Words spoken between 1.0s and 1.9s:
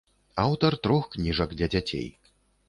кніжак для